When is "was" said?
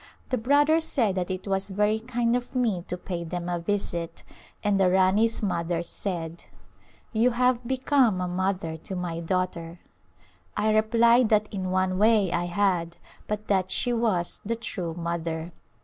1.47-1.69, 13.93-14.41